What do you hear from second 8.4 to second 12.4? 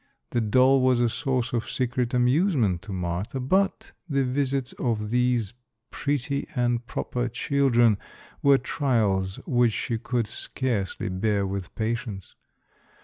were trials which she could scarcely bear with patience.